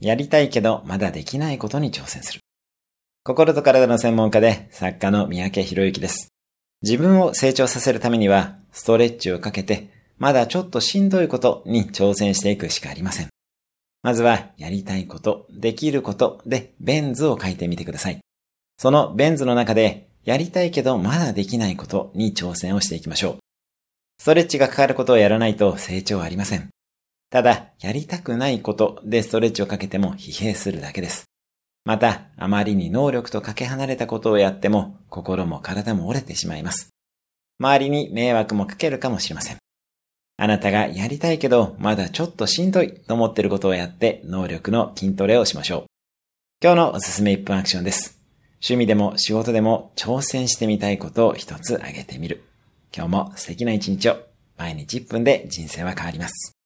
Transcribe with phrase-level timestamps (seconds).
[0.00, 2.40] やりたいけどまだできないことに挑戦する。
[3.22, 6.28] 心と体の専門家で作家の三宅博之です。
[6.82, 13.28] 自分を成長させるためには、ストレッチをかけて、まだちょっとしんどいことに挑戦していくしかありません。
[14.02, 18.20] まずは、やりたいこと、できることで、ベン図を書いてみてください。
[18.78, 23.36] そのベン図の中で、やりたいけどまだできないことに挑戦をしていきましょう。
[24.18, 26.70] ストレッチがかかることをやらないと成長はありません。
[27.30, 31.24] ただ、やりたくないことでストレッチをかけても疲弊するだけです。
[31.84, 36.90] また、あまりに能力とかけ離れたことをやっても、心も体も折れてしまいます。
[37.60, 39.58] 周りに迷惑もかけるかもしれません。
[40.38, 45.84] あなたがやりたいけど、まだちょっとしんどいと思っていることをやって、能力の筋トレをしましょう。
[46.62, 48.18] 今日のおすすめ1分アクションです。
[48.54, 52.42] 趣味でも仕事でも挑戦してみたいことを一つ挙げてみる。
[52.94, 54.16] 今日も素敵な一日を。
[54.56, 56.59] 毎日1分で人生は変わります。